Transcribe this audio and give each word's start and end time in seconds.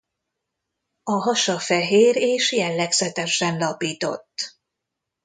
A 1.03 1.11
hasa 1.11 1.59
fehér 1.59 2.15
és 2.15 2.51
jellegzetesen 2.51 3.57
lapított. 3.57 4.59